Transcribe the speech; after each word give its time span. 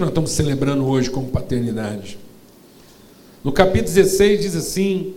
que 0.00 0.04
nós 0.04 0.08
estamos 0.10 0.30
celebrando 0.30 0.86
hoje 0.86 1.10
como 1.10 1.28
paternidade? 1.28 2.18
No 3.44 3.52
capítulo 3.52 3.94
16 3.94 4.40
diz 4.40 4.56
assim: 4.56 5.14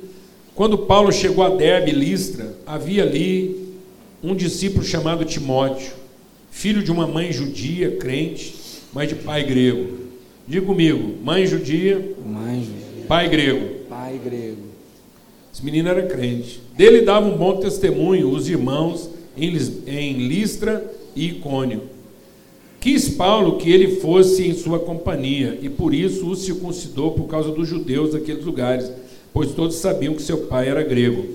quando 0.53 0.77
Paulo 0.79 1.11
chegou 1.11 1.43
a 1.43 1.49
Derbe 1.55 1.91
e 1.91 1.95
Listra, 1.95 2.53
havia 2.67 3.03
ali 3.03 3.75
um 4.21 4.35
discípulo 4.35 4.83
chamado 4.83 5.23
Timóteo, 5.23 5.93
filho 6.51 6.83
de 6.83 6.91
uma 6.91 7.07
mãe 7.07 7.31
judia, 7.31 7.95
crente, 7.95 8.55
mas 8.93 9.07
de 9.07 9.15
pai 9.15 9.43
grego. 9.43 9.99
Diga 10.45 10.65
comigo, 10.65 11.15
mãe 11.23 11.47
judia, 11.47 12.15
Mãe 12.25 12.59
judia. 12.59 13.05
pai 13.07 13.29
grego. 13.29 13.85
Pai 13.87 14.19
grego. 14.21 14.63
Esse 15.53 15.63
menino 15.63 15.87
era 15.87 16.05
crente. 16.07 16.59
Dele 16.75 17.01
dava 17.01 17.25
um 17.25 17.37
bom 17.37 17.55
testemunho 17.57 18.29
os 18.29 18.49
irmãos 18.49 19.09
em 19.37 20.27
Listra 20.27 20.93
e 21.15 21.27
Icônio. 21.27 21.92
Quis 22.83 23.07
Paulo 23.07 23.59
que 23.59 23.71
ele 23.71 24.01
fosse 24.01 24.45
em 24.45 24.53
sua 24.53 24.77
companhia, 24.77 25.57
e 25.61 25.69
por 25.69 25.93
isso 25.93 26.29
o 26.29 26.35
circuncidou 26.35 27.11
por 27.11 27.27
causa 27.27 27.49
dos 27.49 27.65
judeus 27.65 28.11
daqueles 28.11 28.43
lugares, 28.43 28.91
pois 29.31 29.53
todos 29.53 29.77
sabiam 29.77 30.13
que 30.13 30.21
seu 30.21 30.47
pai 30.47 30.67
era 30.67 30.83
grego. 30.83 31.25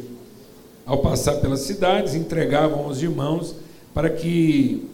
Ao 0.85 0.99
passar 0.99 1.37
pelas 1.37 1.61
cidades, 1.61 2.15
entregavam 2.15 2.85
aos 2.85 3.01
irmãos 3.01 3.55
para 3.95 4.11
que 4.11 4.87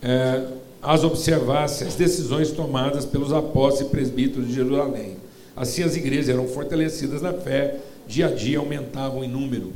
eh, 0.00 0.46
as 0.80 1.02
observasse 1.02 1.82
as 1.82 1.96
decisões 1.96 2.52
tomadas 2.52 3.04
pelos 3.04 3.32
apóstolos 3.32 3.88
e 3.88 3.90
presbíteros 3.90 4.46
de 4.46 4.54
Jerusalém. 4.54 5.16
Assim 5.56 5.82
as 5.82 5.96
igrejas 5.96 6.28
eram 6.28 6.46
fortalecidas 6.46 7.20
na 7.20 7.32
fé, 7.32 7.80
dia 8.06 8.28
a 8.28 8.30
dia 8.30 8.60
aumentavam 8.60 9.24
em 9.24 9.28
número. 9.28 9.72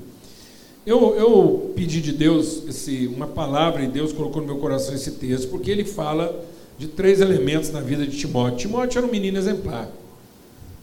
Eu, 0.87 1.15
eu 1.15 1.73
pedi 1.77 2.01
de 2.01 2.13
Deus 2.13 2.67
esse, 2.67 3.07
uma 3.07 3.27
palavra 3.27 3.83
e 3.83 3.89
Deus 3.89 4.13
colocou 4.13 4.41
no 4.41 4.47
meu 4.47 4.59
coração 4.59 4.95
esse 4.95 5.13
texto, 5.13 5.49
porque 5.49 5.71
ele 5.71 5.85
fala 5.85 6.45
de 6.79 6.89
três 6.89 7.21
elementos 7.21 7.71
na 7.71 7.81
vida 7.81 8.07
de 8.07 8.17
Timóteo. 8.17 8.59
Timóteo 8.59 8.99
era 8.99 9.07
um 9.07 9.11
menino 9.11 9.37
exemplar. 9.37 9.91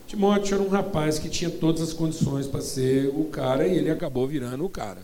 Timóteo 0.08 0.54
era 0.54 0.64
um 0.64 0.70
rapaz 0.70 1.18
que 1.18 1.28
tinha 1.28 1.50
todas 1.50 1.82
as 1.82 1.94
condições 1.94 2.46
para 2.46 2.62
ser 2.62 3.08
o 3.08 3.26
cara 3.26 3.68
e 3.68 3.76
ele 3.76 3.90
acabou 3.90 4.28
virando 4.28 4.64
o 4.64 4.70
cara. 4.70 5.02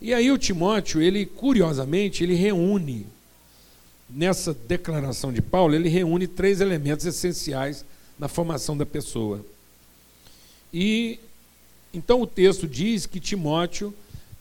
E 0.00 0.12
aí 0.12 0.30
o 0.30 0.36
Timóteo, 0.36 1.00
ele 1.00 1.24
curiosamente, 1.24 2.22
ele 2.22 2.34
reúne 2.34 3.06
nessa 4.08 4.52
declaração 4.52 5.32
de 5.32 5.40
Paulo, 5.40 5.74
ele 5.74 5.88
reúne 5.88 6.26
três 6.26 6.60
elementos 6.60 7.06
essenciais 7.06 7.84
na 8.18 8.28
formação 8.28 8.76
da 8.76 8.84
pessoa. 8.84 9.44
E 10.72 11.18
então 11.94 12.20
o 12.20 12.26
texto 12.26 12.66
diz 12.66 13.06
que 13.06 13.20
Timóteo, 13.20 13.94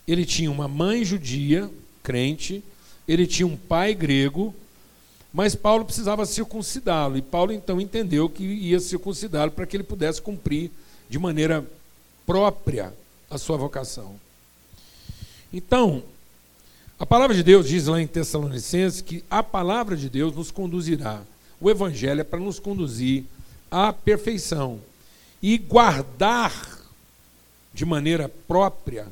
ele 0.08 0.26
tinha 0.26 0.52
uma 0.52 0.68
mãe 0.68 1.06
judia, 1.06 1.70
crente, 2.02 2.64
ele 3.08 3.28
tinha 3.28 3.48
um 3.48 3.56
pai 3.56 3.94
grego, 3.94 4.54
mas 5.34 5.56
Paulo 5.56 5.86
precisava 5.86 6.26
circuncidá-lo, 6.26 7.18
e 7.18 7.22
Paulo 7.22 7.52
então 7.52 7.80
entendeu 7.82 8.30
que 8.30 8.44
ia 8.44 8.80
circuncidá-lo 8.80 9.52
para 9.52 9.66
que 9.66 9.76
ele 9.76 9.84
pudesse 9.84 10.22
cumprir 10.22 10.70
de 11.10 11.18
maneira 11.18 11.66
própria 12.26 12.94
a 13.30 13.38
sua 13.38 13.58
vocação. 13.58 14.16
Então, 15.52 16.04
a 17.00 17.06
palavra 17.06 17.36
de 17.36 17.44
Deus 17.44 17.68
diz 17.68 17.88
lá 17.88 18.02
em 18.02 18.08
Tessalonicenses 18.08 19.02
que 19.02 19.24
a 19.30 19.44
palavra 19.44 19.98
de 19.98 20.10
Deus 20.10 20.36
nos 20.36 20.52
conduzirá. 20.52 21.22
O 21.60 21.70
evangelho 21.70 22.22
é 22.22 22.24
para 22.24 22.40
nos 22.40 22.60
conduzir 22.60 23.24
à 23.70 23.92
perfeição 23.92 24.80
e 25.42 25.58
guardar 25.58 26.73
de 27.74 27.86
maneira 27.86 28.30
própria 28.30 29.08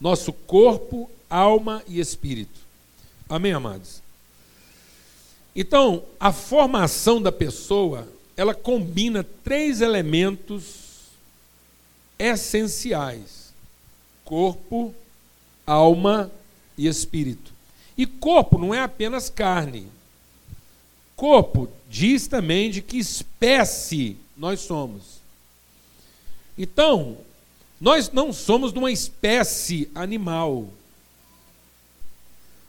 nosso 0.00 0.32
corpo, 0.32 1.10
alma 1.28 1.82
e 1.86 2.00
espírito. 2.00 2.58
Amém, 3.28 3.52
amados? 3.52 4.02
Então, 5.54 6.02
a 6.18 6.32
formação 6.32 7.20
da 7.20 7.30
pessoa, 7.30 8.08
ela 8.36 8.54
combina 8.54 9.22
três 9.44 9.80
elementos 9.80 11.10
essenciais: 12.18 13.52
corpo, 14.24 14.94
alma 15.66 16.30
e 16.78 16.86
espírito. 16.86 17.52
E 17.96 18.06
corpo 18.06 18.58
não 18.58 18.74
é 18.74 18.80
apenas 18.80 19.28
carne. 19.28 19.86
Corpo 21.14 21.68
diz 21.90 22.26
também 22.26 22.70
de 22.70 22.80
que 22.80 22.96
espécie 22.96 24.16
nós 24.34 24.60
somos. 24.60 25.20
Então, 26.56 27.18
nós 27.80 28.10
não 28.12 28.32
somos 28.32 28.72
de 28.72 28.78
uma 28.78 28.92
espécie 28.92 29.90
animal. 29.94 30.68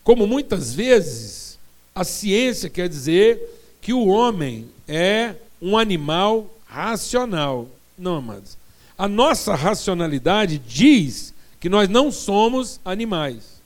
Como 0.04 0.26
muitas 0.26 0.74
vezes 0.74 1.60
a 1.94 2.04
ciência 2.04 2.70
quer 2.70 2.88
dizer 2.88 3.78
que 3.82 3.94
o 3.94 4.08
homem 4.08 4.70
é 4.88 5.36
um 5.62 5.78
animal 5.78 6.50
racional. 6.66 7.68
Não, 7.98 8.16
amados. 8.16 8.58
A 8.98 9.08
nossa 9.08 9.54
racionalidade 9.54 10.58
diz 10.58 11.34
que 11.60 11.68
nós 11.68 11.90
não 11.90 12.12
somos 12.12 12.80
animais. 12.86 13.62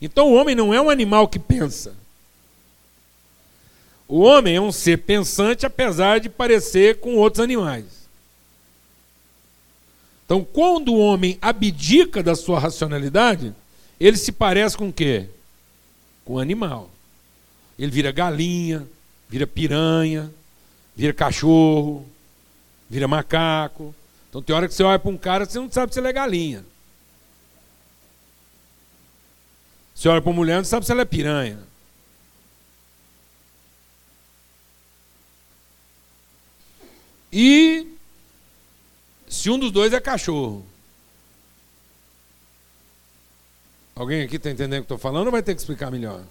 Então 0.00 0.28
o 0.28 0.34
homem 0.34 0.54
não 0.54 0.72
é 0.72 0.80
um 0.80 0.88
animal 0.88 1.28
que 1.28 1.38
pensa. 1.38 1.94
O 4.06 4.20
homem 4.20 4.56
é 4.56 4.60
um 4.60 4.72
ser 4.72 4.98
pensante, 4.98 5.66
apesar 5.66 6.18
de 6.18 6.30
parecer 6.30 6.98
com 6.98 7.16
outros 7.16 7.44
animais. 7.44 8.07
Então, 10.28 10.44
quando 10.44 10.92
o 10.92 10.98
homem 10.98 11.38
abdica 11.40 12.22
da 12.22 12.36
sua 12.36 12.60
racionalidade, 12.60 13.54
ele 13.98 14.18
se 14.18 14.30
parece 14.30 14.76
com 14.76 14.90
o 14.90 14.92
quê? 14.92 15.26
Com 16.22 16.34
um 16.34 16.38
animal. 16.38 16.90
Ele 17.78 17.90
vira 17.90 18.12
galinha, 18.12 18.86
vira 19.26 19.46
piranha, 19.46 20.30
vira 20.94 21.14
cachorro, 21.14 22.06
vira 22.90 23.08
macaco. 23.08 23.94
Então 24.28 24.42
tem 24.42 24.54
hora 24.54 24.68
que 24.68 24.74
você 24.74 24.82
olha 24.82 24.98
para 24.98 25.10
um 25.10 25.16
cara, 25.16 25.46
você 25.46 25.58
não 25.58 25.70
sabe 25.70 25.94
se 25.94 25.98
ele 25.98 26.08
é 26.08 26.12
galinha. 26.12 26.62
Você 29.94 30.10
olha 30.10 30.20
para 30.20 30.28
uma 30.28 30.36
mulher, 30.36 30.58
não 30.58 30.64
sabe 30.64 30.84
se 30.84 30.92
ela 30.92 31.00
é 31.00 31.06
piranha. 31.06 31.58
E 37.32 37.97
se 39.28 39.50
um 39.50 39.58
dos 39.58 39.70
dois 39.70 39.92
é 39.92 40.00
cachorro. 40.00 40.64
Alguém 43.94 44.22
aqui 44.22 44.36
está 44.36 44.50
entendendo 44.50 44.80
o 44.80 44.82
que 44.82 44.84
estou 44.84 44.98
falando 44.98 45.26
ou 45.26 45.32
vai 45.32 45.42
ter 45.42 45.54
que 45.54 45.60
explicar 45.60 45.90
melhor? 45.90 46.22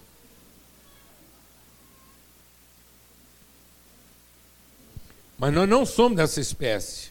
Mas 5.37 5.53
nós 5.53 5.69
não 5.69 5.85
somos 5.85 6.17
dessa 6.17 6.39
espécie. 6.39 7.09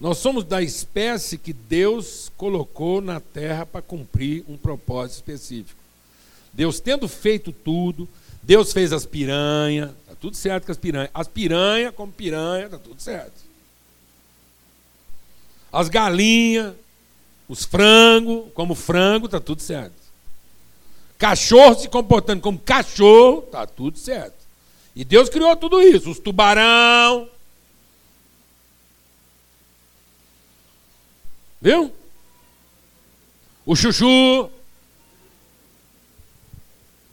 Nós 0.00 0.18
somos 0.18 0.44
da 0.44 0.62
espécie 0.62 1.36
que 1.36 1.52
Deus 1.52 2.30
colocou 2.36 3.00
na 3.00 3.20
terra 3.20 3.66
para 3.66 3.82
cumprir 3.82 4.44
um 4.48 4.56
propósito 4.56 5.16
específico. 5.16 5.80
Deus 6.52 6.80
tendo 6.80 7.08
feito 7.08 7.52
tudo, 7.52 8.08
Deus 8.42 8.72
fez 8.72 8.92
as 8.92 9.06
piranhas, 9.06 9.90
está 9.90 10.14
tudo 10.14 10.36
certo 10.36 10.66
com 10.66 10.72
as 10.72 10.78
piranhas. 10.78 11.10
As 11.14 11.28
piranhas, 11.28 11.94
como 11.94 12.12
piranha, 12.12 12.66
está 12.66 12.78
tudo 12.78 13.00
certo. 13.00 13.51
As 15.72 15.88
galinhas, 15.88 16.74
os 17.48 17.64
frangos, 17.64 18.52
como 18.52 18.74
frango, 18.74 19.26
está 19.26 19.40
tudo 19.40 19.62
certo. 19.62 19.94
Cachorro 21.16 21.78
se 21.78 21.88
comportando 21.88 22.42
como 22.42 22.58
cachorro, 22.58 23.44
está 23.44 23.66
tudo 23.66 23.98
certo. 23.98 24.34
E 24.94 25.04
Deus 25.04 25.28
criou 25.28 25.56
tudo 25.56 25.80
isso, 25.80 26.10
os 26.10 26.18
tubarão. 26.18 27.28
Viu? 31.60 31.92
O 33.64 33.76
chuchu. 33.76 34.50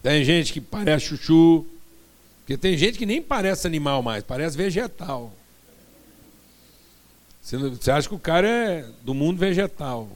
Tem 0.02 0.24
gente 0.24 0.52
que 0.52 0.60
parece 0.60 1.06
chuchu. 1.06 1.66
Porque 2.40 2.58
tem 2.58 2.76
gente 2.76 2.98
que 2.98 3.06
nem 3.06 3.22
parece 3.22 3.68
animal 3.68 4.02
mais, 4.02 4.24
parece 4.24 4.58
vegetal. 4.58 5.32
Você, 7.50 7.58
você 7.58 7.90
acha 7.90 8.08
que 8.08 8.14
o 8.14 8.20
cara 8.20 8.48
é 8.48 8.86
do 9.02 9.16
mundo 9.16 9.40
vegetal. 9.40 10.08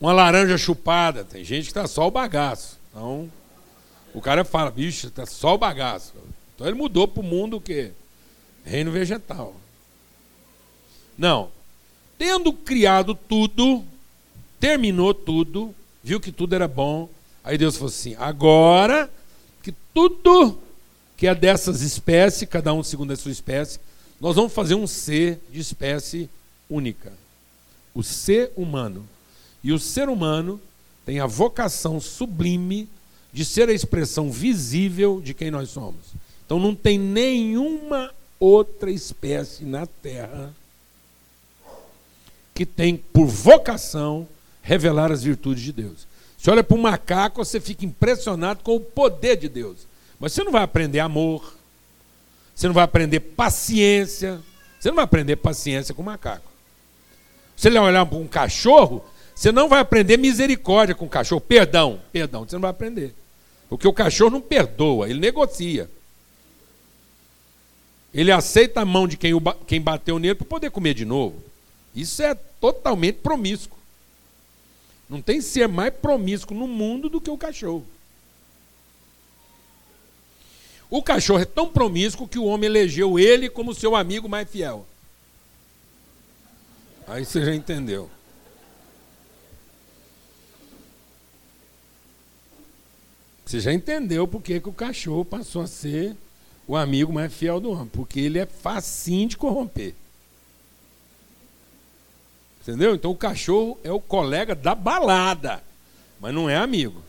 Uma 0.00 0.12
laranja 0.12 0.56
chupada, 0.56 1.24
tem 1.24 1.42
gente 1.42 1.64
que 1.64 1.70
está 1.70 1.88
só 1.88 2.06
o 2.06 2.12
bagaço. 2.12 2.78
Então, 2.88 3.28
o 4.14 4.20
cara 4.20 4.44
fala, 4.44 4.70
bicho, 4.70 5.08
está 5.08 5.26
só 5.26 5.56
o 5.56 5.58
bagaço. 5.58 6.14
Então 6.54 6.64
ele 6.64 6.76
mudou 6.76 7.08
para 7.08 7.20
o 7.20 7.26
mundo 7.26 7.56
o 7.56 7.60
quê? 7.60 7.90
Reino 8.64 8.92
vegetal. 8.92 9.56
Não. 11.16 11.50
Tendo 12.16 12.52
criado 12.52 13.16
tudo, 13.16 13.84
terminou 14.60 15.12
tudo, 15.12 15.74
viu 16.04 16.20
que 16.20 16.30
tudo 16.30 16.54
era 16.54 16.68
bom. 16.68 17.08
Aí 17.42 17.58
Deus 17.58 17.74
falou 17.74 17.88
assim: 17.88 18.14
agora 18.16 19.10
que 19.60 19.72
tudo 19.92 20.56
que 21.16 21.26
é 21.26 21.34
dessas 21.34 21.80
espécies, 21.80 22.48
cada 22.48 22.72
um 22.72 22.84
segundo 22.84 23.12
a 23.12 23.16
sua 23.16 23.32
espécie, 23.32 23.80
nós 24.20 24.36
vamos 24.36 24.52
fazer 24.52 24.74
um 24.74 24.86
ser 24.86 25.40
de 25.50 25.60
espécie 25.60 26.28
única. 26.68 27.12
O 27.94 28.02
ser 28.02 28.52
humano. 28.56 29.06
E 29.62 29.72
o 29.72 29.78
ser 29.78 30.08
humano 30.08 30.60
tem 31.04 31.20
a 31.20 31.26
vocação 31.26 32.00
sublime 32.00 32.88
de 33.32 33.44
ser 33.44 33.68
a 33.68 33.72
expressão 33.72 34.30
visível 34.30 35.20
de 35.20 35.34
quem 35.34 35.50
nós 35.50 35.70
somos. 35.70 36.12
Então 36.44 36.58
não 36.58 36.74
tem 36.74 36.98
nenhuma 36.98 38.12
outra 38.40 38.90
espécie 38.90 39.64
na 39.64 39.86
Terra 39.86 40.54
que 42.54 42.66
tem 42.66 42.96
por 42.96 43.26
vocação 43.26 44.26
revelar 44.62 45.12
as 45.12 45.22
virtudes 45.22 45.62
de 45.62 45.72
Deus. 45.72 46.06
Você 46.36 46.50
olha 46.50 46.64
para 46.64 46.76
um 46.76 46.80
macaco, 46.80 47.44
você 47.44 47.60
fica 47.60 47.84
impressionado 47.84 48.62
com 48.62 48.76
o 48.76 48.80
poder 48.80 49.36
de 49.36 49.48
Deus. 49.48 49.78
Mas 50.18 50.32
você 50.32 50.42
não 50.42 50.52
vai 50.52 50.62
aprender 50.62 51.00
amor, 51.00 51.54
você 52.58 52.66
não 52.66 52.74
vai 52.74 52.82
aprender 52.82 53.20
paciência, 53.20 54.40
você 54.80 54.88
não 54.88 54.96
vai 54.96 55.04
aprender 55.04 55.36
paciência 55.36 55.94
com 55.94 56.02
macaco. 56.02 56.50
Você 57.54 57.70
vai 57.70 57.80
olhar 57.80 58.04
para 58.04 58.18
um 58.18 58.26
cachorro, 58.26 59.04
você 59.32 59.52
não 59.52 59.68
vai 59.68 59.78
aprender 59.78 60.16
misericórdia 60.16 60.92
com 60.92 61.04
o 61.04 61.08
cachorro, 61.08 61.40
perdão, 61.40 62.00
perdão, 62.10 62.44
você 62.44 62.56
não 62.56 62.62
vai 62.62 62.72
aprender. 62.72 63.14
Porque 63.68 63.86
o 63.86 63.92
cachorro 63.92 64.32
não 64.32 64.40
perdoa, 64.40 65.08
ele 65.08 65.20
negocia. 65.20 65.88
Ele 68.12 68.32
aceita 68.32 68.80
a 68.80 68.84
mão 68.84 69.06
de 69.06 69.16
quem, 69.16 69.32
quem 69.64 69.80
bateu 69.80 70.18
nele 70.18 70.34
para 70.34 70.44
poder 70.44 70.72
comer 70.72 70.94
de 70.94 71.04
novo. 71.04 71.40
Isso 71.94 72.20
é 72.24 72.34
totalmente 72.34 73.18
promíscuo. 73.18 73.78
Não 75.08 75.22
tem 75.22 75.40
ser 75.40 75.68
mais 75.68 75.94
promíscuo 75.94 76.56
no 76.56 76.66
mundo 76.66 77.08
do 77.08 77.20
que 77.20 77.30
o 77.30 77.38
cachorro. 77.38 77.86
O 80.90 81.02
cachorro 81.02 81.40
é 81.40 81.44
tão 81.44 81.68
promíscuo 81.68 82.28
que 82.28 82.38
o 82.38 82.44
homem 82.44 82.66
elegeu 82.66 83.18
ele 83.18 83.50
como 83.50 83.74
seu 83.74 83.94
amigo 83.94 84.28
mais 84.28 84.48
fiel. 84.48 84.86
Aí 87.06 87.24
você 87.24 87.44
já 87.44 87.54
entendeu. 87.54 88.10
Você 93.44 93.60
já 93.60 93.72
entendeu 93.72 94.28
por 94.28 94.42
que, 94.42 94.60
que 94.60 94.68
o 94.68 94.74
cachorro 94.74 95.24
passou 95.24 95.62
a 95.62 95.66
ser 95.66 96.14
o 96.66 96.76
amigo 96.76 97.12
mais 97.12 97.32
fiel 97.32 97.60
do 97.60 97.70
homem. 97.70 97.88
Porque 97.88 98.20
ele 98.20 98.38
é 98.38 98.46
facinho 98.46 99.28
de 99.28 99.36
corromper. 99.36 99.94
Entendeu? 102.60 102.94
Então 102.94 103.10
o 103.10 103.16
cachorro 103.16 103.78
é 103.82 103.90
o 103.90 104.00
colega 104.00 104.54
da 104.54 104.74
balada, 104.74 105.62
mas 106.20 106.34
não 106.34 106.50
é 106.50 106.56
amigo. 106.56 107.02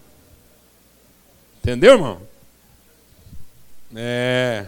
Entendeu, 1.61 1.95
irmão? 1.95 2.28
É. 3.95 4.67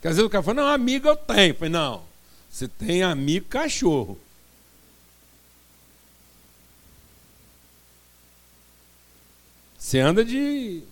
Quer 0.00 0.08
dizer, 0.08 0.22
o 0.22 0.30
cara 0.30 0.42
fala, 0.42 0.62
não, 0.62 0.68
amigo 0.68 1.08
eu 1.08 1.16
tenho. 1.16 1.52
Eu 1.52 1.54
falei, 1.54 1.72
não, 1.72 2.02
você 2.50 2.66
tem 2.66 3.02
amigo 3.02 3.46
cachorro. 3.46 4.18
Você 9.78 9.98
anda 9.98 10.24
de. 10.24 10.82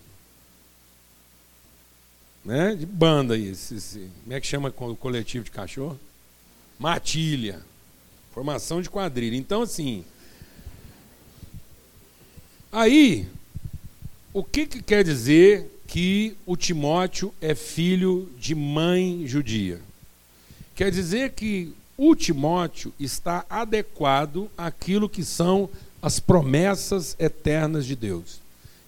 Né, 2.45 2.75
de 2.75 2.87
banda 2.87 3.35
aí. 3.35 3.49
Esse, 3.49 3.77
esse, 3.77 4.11
como 4.23 4.35
é 4.35 4.41
que 4.41 4.47
chama 4.47 4.75
o 4.77 4.97
coletivo 4.97 5.45
de 5.45 5.51
cachorro? 5.51 5.99
Matilha. 6.79 7.63
Formação 8.33 8.83
de 8.83 8.91
quadrilha. 8.91 9.37
Então, 9.37 9.63
assim. 9.63 10.05
Aí, 12.73 13.29
o 14.33 14.45
que, 14.45 14.67
que 14.67 14.83
quer 14.83 15.03
dizer 15.03 15.71
que 15.91 16.37
o 16.47 16.57
Timóteo 16.57 17.35
é 17.41 17.55
filho 17.55 18.31
de 18.39 18.55
mãe 18.55 19.25
judia? 19.27 19.81
Quer 20.75 20.91
dizer 20.91 21.33
que 21.33 21.75
o 21.97 22.15
Timóteo 22.15 22.93
está 22.99 23.45
adequado 23.51 24.51
àquilo 24.57 25.09
que 25.09 25.25
são 25.25 25.69
as 26.01 26.19
promessas 26.19 27.15
eternas 27.19 27.85
de 27.85 27.95
Deus 27.95 28.41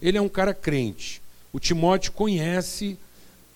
ele 0.03 0.17
é 0.17 0.21
um 0.21 0.27
cara 0.27 0.53
crente. 0.53 1.21
O 1.53 1.59
Timóteo 1.61 2.11
conhece, 2.11 2.97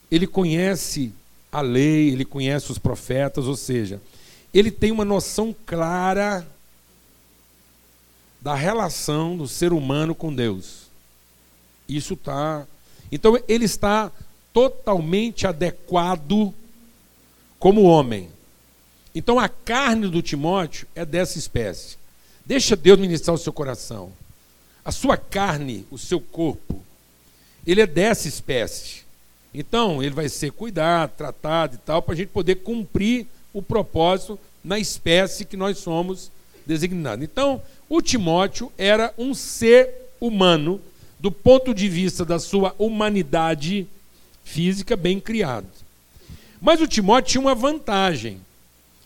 ele 0.10 0.26
conhece 0.26 1.12
a 1.52 1.60
lei, 1.60 2.10
ele 2.10 2.24
conhece 2.24 2.72
os 2.72 2.78
profetas, 2.78 3.46
ou 3.48 3.56
seja, 3.58 4.02
ele 4.54 4.72
tem 4.72 4.90
uma 4.90 5.04
noção 5.04 5.54
clara 5.66 6.48
da 8.40 8.56
relação 8.56 9.36
do 9.36 9.46
ser 9.46 9.74
humano 9.74 10.16
com 10.16 10.34
Deus. 10.34 10.88
Isso 11.88 12.14
está. 12.14 12.66
Então 13.12 13.38
ele 13.48 13.66
está 13.66 14.12
totalmente 14.54 15.46
adequado 15.46 16.54
como 17.60 17.84
homem. 17.84 18.30
Então 19.14 19.40
a 19.40 19.50
carne 19.50 20.08
do 20.08 20.22
Timóteo 20.22 20.88
é 20.96 21.06
dessa 21.06 21.38
espécie. 21.38 21.98
Deixa 22.46 22.76
Deus 22.76 23.00
ministrar 23.00 23.36
o 23.36 23.40
seu 23.40 23.52
coração. 23.52 24.12
A 24.86 24.92
sua 24.92 25.18
carne, 25.18 25.86
o 25.92 25.98
seu 25.98 26.22
corpo, 26.22 26.82
ele 27.66 27.82
é 27.82 27.86
dessa 27.86 28.28
espécie. 28.28 29.02
Então, 29.54 30.02
ele 30.02 30.16
vai 30.16 30.30
ser 30.30 30.52
cuidado, 30.52 31.12
tratado 31.18 31.76
e 31.76 31.78
tal, 31.80 32.02
para 32.02 32.14
a 32.14 32.18
gente 32.18 32.30
poder 32.30 32.56
cumprir 32.56 33.28
o 33.54 33.62
propósito 33.62 34.40
na 34.64 34.80
espécie 34.80 35.44
que 35.44 35.58
nós 35.58 35.80
somos 35.80 36.32
designados. 36.66 37.26
Então, 37.26 37.62
o 37.90 38.02
Timóteo 38.02 38.72
era 38.78 39.14
um 39.18 39.34
ser 39.34 39.90
humano, 40.22 40.80
do 41.20 41.32
ponto 41.32 41.74
de 41.74 41.90
vista 41.90 42.24
da 42.24 42.40
sua 42.40 42.76
humanidade 42.78 43.88
física, 44.44 44.96
bem 44.96 45.20
criado. 45.20 45.68
Mas 46.62 46.82
o 46.82 46.88
Timóteo 46.88 47.32
tinha 47.32 47.42
uma 47.42 47.56
vantagem. 47.56 48.40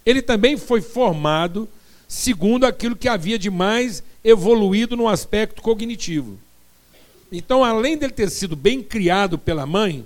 Ele 0.05 0.21
também 0.21 0.57
foi 0.57 0.81
formado 0.81 1.67
segundo 2.07 2.65
aquilo 2.65 2.95
que 2.95 3.07
havia 3.07 3.39
de 3.39 3.49
mais 3.49 4.03
evoluído 4.23 4.97
no 4.97 5.07
aspecto 5.07 5.61
cognitivo. 5.61 6.37
Então, 7.31 7.63
além 7.63 7.97
dele 7.97 8.11
ter 8.11 8.29
sido 8.29 8.55
bem 8.55 8.83
criado 8.83 9.37
pela 9.37 9.65
mãe, 9.65 10.05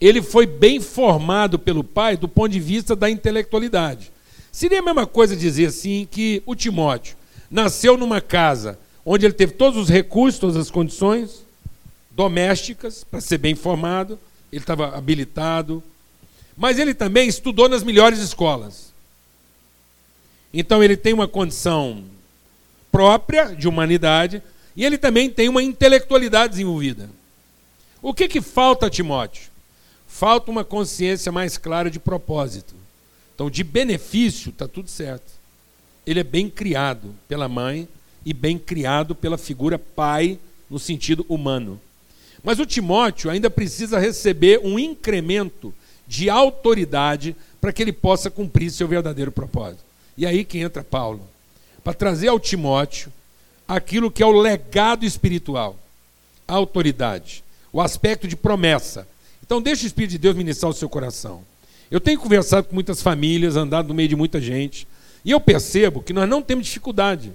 ele 0.00 0.20
foi 0.20 0.46
bem 0.46 0.80
formado 0.80 1.58
pelo 1.58 1.82
pai 1.82 2.16
do 2.16 2.28
ponto 2.28 2.52
de 2.52 2.60
vista 2.60 2.94
da 2.94 3.08
intelectualidade. 3.08 4.12
Seria 4.52 4.80
a 4.80 4.82
mesma 4.82 5.06
coisa 5.06 5.34
dizer 5.34 5.66
assim 5.66 6.06
que 6.10 6.42
o 6.44 6.54
Timóteo 6.54 7.16
nasceu 7.50 7.96
numa 7.96 8.20
casa 8.20 8.78
onde 9.10 9.24
ele 9.24 9.32
teve 9.32 9.54
todos 9.54 9.80
os 9.80 9.88
recursos, 9.88 10.38
todas 10.38 10.56
as 10.56 10.70
condições 10.70 11.42
domésticas 12.10 13.04
para 13.04 13.22
ser 13.22 13.38
bem 13.38 13.54
formado, 13.54 14.18
ele 14.52 14.62
estava 14.62 14.94
habilitado, 14.94 15.82
mas 16.54 16.78
ele 16.78 16.92
também 16.92 17.26
estudou 17.26 17.70
nas 17.70 17.82
melhores 17.82 18.18
escolas. 18.18 18.92
Então 20.52 20.84
ele 20.84 20.94
tem 20.94 21.14
uma 21.14 21.26
condição 21.26 22.04
própria 22.92 23.56
de 23.56 23.66
humanidade 23.66 24.42
e 24.76 24.84
ele 24.84 24.98
também 24.98 25.30
tem 25.30 25.48
uma 25.48 25.62
intelectualidade 25.62 26.50
desenvolvida. 26.50 27.08
O 28.02 28.12
que, 28.12 28.28
que 28.28 28.42
falta 28.42 28.88
a 28.88 28.90
Timóteo? 28.90 29.44
Falta 30.06 30.50
uma 30.50 30.64
consciência 30.64 31.32
mais 31.32 31.56
clara 31.56 31.90
de 31.90 31.98
propósito. 31.98 32.74
Então, 33.34 33.48
de 33.48 33.64
benefício, 33.64 34.50
está 34.50 34.68
tudo 34.68 34.90
certo. 34.90 35.32
Ele 36.06 36.20
é 36.20 36.24
bem 36.24 36.50
criado 36.50 37.14
pela 37.26 37.48
mãe 37.48 37.88
e 38.28 38.34
bem 38.34 38.58
criado 38.58 39.14
pela 39.14 39.38
figura 39.38 39.78
pai, 39.78 40.38
no 40.68 40.78
sentido 40.78 41.24
humano. 41.30 41.80
Mas 42.44 42.58
o 42.58 42.66
Timóteo 42.66 43.30
ainda 43.30 43.48
precisa 43.48 43.98
receber 43.98 44.60
um 44.62 44.78
incremento 44.78 45.72
de 46.06 46.28
autoridade 46.28 47.34
para 47.58 47.72
que 47.72 47.80
ele 47.80 47.92
possa 47.92 48.30
cumprir 48.30 48.70
seu 48.70 48.86
verdadeiro 48.86 49.32
propósito. 49.32 49.82
E 50.14 50.26
aí 50.26 50.44
que 50.44 50.58
entra 50.58 50.84
Paulo 50.84 51.22
para 51.82 51.94
trazer 51.94 52.28
ao 52.28 52.38
Timóteo 52.38 53.10
aquilo 53.66 54.10
que 54.10 54.22
é 54.22 54.26
o 54.26 54.38
legado 54.38 55.06
espiritual, 55.06 55.74
a 56.46 56.52
autoridade, 56.52 57.42
o 57.72 57.80
aspecto 57.80 58.28
de 58.28 58.36
promessa. 58.36 59.08
Então, 59.42 59.62
deixa 59.62 59.84
o 59.84 59.86
Espírito 59.86 60.10
de 60.10 60.18
Deus 60.18 60.36
ministrar 60.36 60.70
o 60.70 60.74
seu 60.74 60.88
coração. 60.90 61.42
Eu 61.90 61.98
tenho 61.98 62.20
conversado 62.20 62.66
com 62.66 62.74
muitas 62.74 63.00
famílias, 63.00 63.56
andado 63.56 63.88
no 63.88 63.94
meio 63.94 64.10
de 64.10 64.16
muita 64.16 64.38
gente, 64.38 64.86
e 65.24 65.30
eu 65.30 65.40
percebo 65.40 66.02
que 66.02 66.12
nós 66.12 66.28
não 66.28 66.42
temos 66.42 66.66
dificuldade 66.66 67.32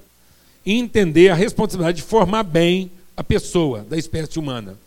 em 0.65 0.79
entender 0.79 1.29
a 1.29 1.35
responsabilidade 1.35 1.97
de 1.97 2.03
formar 2.03 2.43
bem 2.43 2.91
a 3.15 3.23
pessoa 3.23 3.85
da 3.89 3.97
espécie 3.97 4.39
humana. 4.39 4.77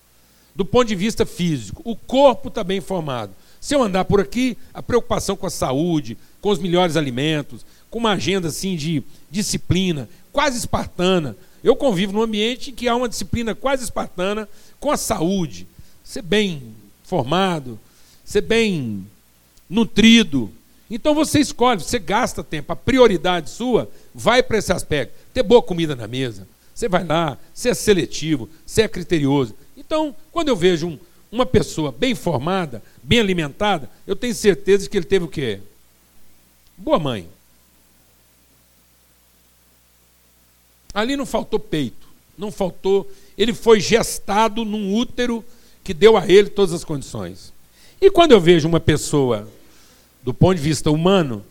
Do 0.55 0.65
ponto 0.65 0.89
de 0.89 0.95
vista 0.95 1.27
físico, 1.27 1.83
o 1.85 1.95
corpo 1.95 2.49
está 2.49 2.65
bem 2.65 2.81
formado. 2.81 3.33
Se 3.61 3.75
eu 3.75 3.83
andar 3.83 4.05
por 4.05 4.21
aqui, 4.21 4.57
a 4.73 4.83
preocupação 4.83 5.37
com 5.37 5.47
a 5.47 5.51
saúde, 5.51 6.17
com 6.41 6.51
os 6.51 6.59
melhores 6.59 6.97
alimentos, 6.97 7.65
com 7.91 7.99
uma 7.99 8.13
agenda 8.13 8.49
assim 8.49 8.77
de 8.77 9.03
disciplina, 9.31 10.09
quase 10.33 10.59
espartana. 10.59 11.37
Eu 11.63 11.77
convivo 11.77 12.13
num 12.13 12.23
ambiente 12.23 12.73
que 12.73 12.89
há 12.89 12.95
uma 12.95 13.09
disciplina 13.09 13.55
quase 13.55 13.85
espartana 13.85 14.49
com 14.79 14.91
a 14.91 14.97
saúde. 14.97 15.67
Ser 16.05 16.23
bem 16.23 16.63
formado, 17.05 17.79
ser 18.25 18.43
bem 18.43 19.07
nutrido. 19.69 20.51
Então 20.91 21.15
você 21.15 21.41
escolhe, 21.41 21.83
você 21.83 21.99
gasta 21.99 22.45
tempo, 22.45 22.73
a 22.73 22.77
prioridade 22.77 23.51
sua 23.51 23.91
vai 24.15 24.43
para 24.43 24.59
esse 24.59 24.73
aspecto. 24.73 25.15
Ter 25.35 25.43
boa 25.43 25.63
comida 25.63 25.97
na 25.97 26.07
mesa. 26.07 26.47
Você 26.75 26.89
vai 26.89 27.05
lá, 27.05 27.39
você 27.53 27.71
é 27.71 27.75
seletivo, 27.75 28.49
você 28.65 28.83
é 28.83 28.89
criterioso. 28.89 29.55
Então, 29.77 30.15
quando 30.31 30.49
eu 30.49 30.57
vejo 30.57 30.89
um, 30.89 30.99
uma 31.33 31.47
pessoa 31.47 31.91
bem 31.91 32.15
formada, 32.15 32.83
bem 33.03 33.19
alimentada, 33.19 33.91
eu 34.07 34.15
tenho 34.15 34.35
certeza 34.35 34.85
de 34.85 34.91
que 34.91 34.97
ele 34.97 35.07
teve 35.07 35.25
o 35.25 35.29
quê? 35.29 35.61
Boa 36.77 36.99
mãe. 36.99 37.29
Ali 40.93 41.17
não 41.17 41.27
faltou 41.27 41.59
peito. 41.59 42.07
não 42.39 42.53
faltou. 42.53 43.11
Ele 43.37 43.53
foi 43.53 43.81
gestado 43.81 44.65
num 44.65 44.95
útero 44.95 45.45
que 45.83 45.95
deu 45.95 46.17
a 46.17 46.27
ele 46.27 46.51
todas 46.51 46.75
as 46.75 46.85
condições. 46.85 47.53
E 48.01 48.11
quando 48.11 48.33
eu 48.33 48.41
vejo 48.41 48.69
uma 48.69 48.81
pessoa, 48.81 49.49
do 50.27 50.35
ponto 50.35 50.57
de 50.57 50.63
vista 50.63 50.91
humano, 50.91 51.45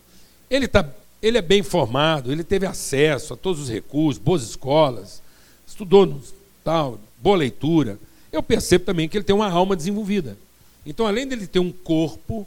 ele, 0.50 0.68
tá, 0.68 0.86
ele 1.22 1.38
é 1.38 1.42
bem 1.42 1.62
formado, 1.62 2.30
ele 2.30 2.44
teve 2.44 2.66
acesso 2.66 3.32
a 3.32 3.36
todos 3.36 3.62
os 3.62 3.70
recursos, 3.70 4.22
boas 4.22 4.42
escolas, 4.42 5.22
estudou 5.66 6.04
no, 6.04 6.22
tal, 6.62 7.00
boa 7.16 7.38
leitura. 7.38 7.98
Eu 8.30 8.42
percebo 8.42 8.84
também 8.84 9.08
que 9.08 9.16
ele 9.16 9.24
tem 9.24 9.34
uma 9.34 9.50
alma 9.50 9.74
desenvolvida. 9.74 10.36
Então, 10.84 11.06
além 11.06 11.26
dele 11.26 11.46
ter 11.46 11.58
um 11.58 11.72
corpo 11.72 12.46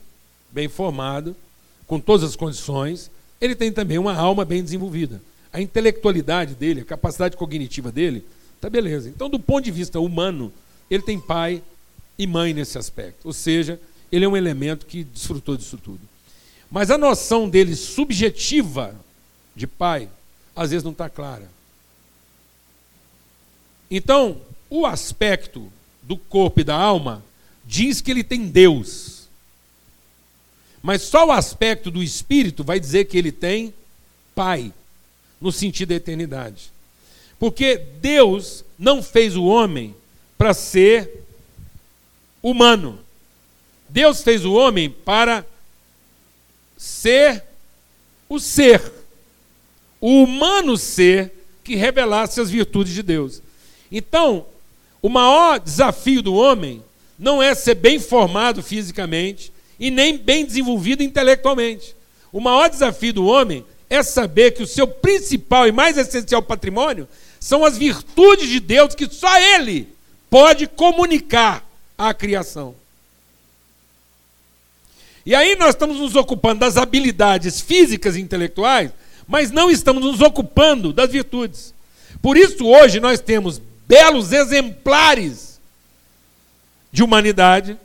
bem 0.52 0.68
formado, 0.68 1.36
com 1.88 2.00
todas 2.00 2.30
as 2.30 2.36
condições, 2.36 3.10
ele 3.42 3.56
tem 3.56 3.72
também 3.72 3.98
uma 3.98 4.14
alma 4.14 4.46
bem 4.46 4.64
desenvolvida. 4.64 5.20
A 5.52 5.60
intelectualidade 5.60 6.54
dele, 6.54 6.82
a 6.82 6.86
capacidade 6.86 7.36
cognitiva 7.36 7.92
dele, 7.92 8.24
tá 8.62 8.70
beleza. 8.70 9.10
Então, 9.10 9.32
do 9.32 9.40
ponto 9.40 9.66
de 9.66 9.72
vista 9.72 10.00
humano, 10.00 10.54
ele 10.92 11.02
tem 11.02 11.20
pai 11.20 11.64
e 12.20 12.28
mãe 12.28 12.54
nesse 12.54 12.78
aspecto. 12.78 13.26
Ou 13.26 13.34
seja, 13.34 13.80
ele 14.12 14.26
é 14.26 14.28
um 14.28 14.38
elemento 14.38 14.86
que 14.86 15.04
desfrutou 15.04 15.58
disso 15.58 15.76
tudo. 15.76 16.09
Mas 16.70 16.92
a 16.92 16.98
noção 16.98 17.50
dele 17.50 17.76
subjetiva 17.76 18.96
de 19.56 19.66
pai, 19.66 20.10
às 20.56 20.70
vezes 20.70 20.84
não 20.84 20.92
está 20.92 21.10
clara. 21.10 21.50
Então, 23.90 24.42
o 24.70 24.86
aspecto 24.86 25.72
do 26.04 26.16
corpo 26.16 26.60
e 26.60 26.64
da 26.64 26.76
alma 26.76 27.24
diz 27.66 28.02
que 28.02 28.12
ele 28.12 28.24
tem 28.24 28.48
Deus. 28.48 29.28
Mas 30.82 31.02
só 31.02 31.28
o 31.28 31.32
aspecto 31.32 31.90
do 31.90 32.02
espírito 32.02 32.64
vai 32.64 32.80
dizer 32.80 33.06
que 33.06 33.18
ele 33.18 33.32
tem 33.32 33.74
pai, 34.36 34.72
no 35.42 35.52
sentido 35.52 35.90
da 35.90 35.96
eternidade. 35.96 36.72
Porque 37.40 37.78
Deus 37.78 38.64
não 38.78 39.02
fez 39.02 39.36
o 39.36 39.46
homem 39.46 39.96
para 40.38 40.54
ser 40.54 41.24
humano. 42.42 43.00
Deus 43.88 44.22
fez 44.22 44.46
o 44.46 44.54
homem 44.54 44.90
para 44.90 45.46
ser 46.80 47.44
o 48.30 48.40
ser, 48.40 48.82
o 50.00 50.24
humano 50.24 50.78
ser 50.78 51.30
que 51.62 51.76
revelasse 51.76 52.40
as 52.40 52.50
virtudes 52.50 52.94
de 52.94 53.04
Deus. 53.04 53.42
Então, 53.92 54.46
o 55.02 55.10
maior 55.10 55.60
desafio 55.60 56.22
do 56.22 56.34
homem 56.34 56.82
não 57.18 57.44
é 57.44 57.54
ser 57.54 57.76
bem 57.76 58.00
formado 58.00 58.64
fisicamente 58.64 59.52
e 59.78 59.92
nem 59.92 60.18
bem 60.18 60.46
desenvolvido 60.46 61.04
intelectualmente. 61.04 61.94
O 62.32 62.40
maior 62.40 62.70
desafio 62.70 63.12
do 63.12 63.26
homem 63.26 63.66
é 63.90 64.02
saber 64.02 64.52
que 64.52 64.64
o 64.64 64.68
seu 64.68 64.88
principal 64.88 65.68
e 65.68 65.74
mais 65.74 65.98
essencial 65.98 66.42
patrimônio 66.42 67.10
são 67.42 67.66
as 67.66 67.78
virtudes 67.78 68.48
de 68.48 68.62
Deus 68.62 68.96
que 68.96 69.12
só 69.12 69.38
Ele 69.38 69.90
pode 70.30 70.66
comunicar 70.66 71.68
à 71.98 72.14
criação. 72.14 72.74
E 75.26 75.36
aí 75.36 75.56
nós 75.56 75.70
estamos 75.70 75.98
nos 75.98 76.16
ocupando 76.16 76.62
das 76.62 76.78
habilidades 76.78 77.60
físicas 77.62 78.16
e 78.16 78.22
intelectuais, 78.22 78.92
mas 79.28 79.52
não 79.52 79.70
estamos 79.70 80.04
nos 80.04 80.22
ocupando 80.22 80.92
das 80.92 81.12
virtudes. 81.12 81.74
Por 82.22 82.36
isso, 82.38 82.66
hoje, 82.66 83.00
nós 83.00 83.20
temos 83.20 83.62
belos 83.88 84.32
exemplares 84.32 85.60
de 86.92 87.04
humanidade, 87.04 87.78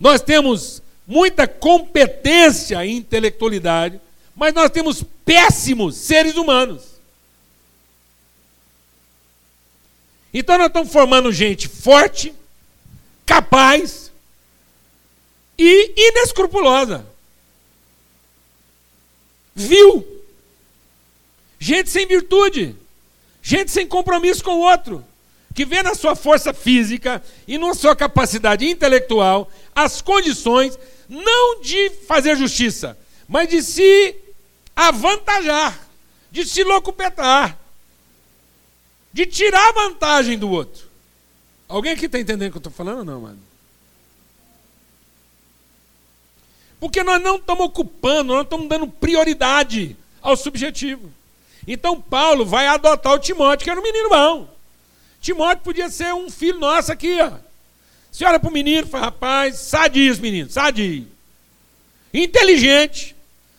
nós 0.00 0.20
temos 0.20 0.82
muita 1.06 1.46
competência 1.46 2.84
e 2.84 2.92
intelectualidade, 2.92 4.00
mas 4.34 4.54
nós 4.54 4.70
temos 4.70 5.02
péssimos 5.24 5.96
seres 5.96 6.36
humanos. 6.36 6.98
Então 10.32 10.58
nós 10.58 10.68
estamos 10.68 10.92
formando 10.92 11.32
gente 11.32 11.66
forte, 11.66 12.34
capaz, 13.24 14.07
e 15.58 15.92
inescrupulosa. 15.96 17.04
Viu? 19.54 20.06
Gente 21.58 21.90
sem 21.90 22.06
virtude, 22.06 22.76
gente 23.42 23.72
sem 23.72 23.86
compromisso 23.86 24.44
com 24.44 24.52
o 24.52 24.60
outro, 24.60 25.04
que 25.54 25.64
vê 25.64 25.82
na 25.82 25.96
sua 25.96 26.14
força 26.14 26.54
física 26.54 27.20
e 27.46 27.58
na 27.58 27.74
sua 27.74 27.96
capacidade 27.96 28.64
intelectual 28.64 29.50
as 29.74 30.00
condições 30.00 30.78
não 31.08 31.60
de 31.60 31.90
fazer 32.06 32.36
justiça, 32.36 32.96
mas 33.26 33.48
de 33.48 33.60
se 33.60 34.14
avantajar, 34.76 35.88
de 36.30 36.46
se 36.46 36.62
locupetar, 36.62 37.58
de 39.12 39.26
tirar 39.26 39.72
vantagem 39.72 40.38
do 40.38 40.48
outro. 40.48 40.86
Alguém 41.66 41.92
aqui 41.92 42.06
está 42.06 42.20
entendendo 42.20 42.48
o 42.48 42.52
que 42.52 42.58
eu 42.58 42.60
estou 42.60 42.72
falando 42.72 42.98
ou 42.98 43.04
não, 43.04 43.20
mano? 43.22 43.47
Porque 46.80 47.02
nós 47.02 47.20
não 47.20 47.36
estamos 47.36 47.66
ocupando, 47.66 48.34
nós 48.34 48.44
estamos 48.44 48.68
dando 48.68 48.86
prioridade 48.86 49.96
ao 50.22 50.36
subjetivo. 50.36 51.10
Então 51.66 52.00
Paulo 52.00 52.46
vai 52.46 52.66
adotar 52.66 53.12
o 53.12 53.18
Timóteo, 53.18 53.64
que 53.64 53.70
era 53.70 53.80
um 53.80 53.82
menino 53.82 54.08
bom. 54.08 54.48
Timóteo 55.20 55.64
podia 55.64 55.90
ser 55.90 56.14
um 56.14 56.30
filho 56.30 56.58
nosso 56.58 56.92
aqui, 56.92 57.18
ó. 57.20 57.32
Você 58.10 58.24
olha 58.24 58.38
para 58.38 58.48
o 58.48 58.52
menino 58.52 58.86
e 58.86 58.90
fala, 58.90 59.06
rapaz, 59.06 59.56
sadio 59.56 60.18
menino, 60.20 60.50
sadio. 60.50 61.06
Inteligente. 62.12 63.14